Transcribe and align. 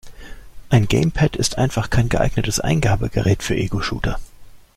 Ein 0.69 0.87
Gamepad 0.87 1.35
ist 1.35 1.59
einfach 1.59 1.91
kein 1.91 2.09
geeignetes 2.09 2.59
Eingabegerät 2.59 3.43
für 3.43 3.53
Egoshooter. 3.55 4.19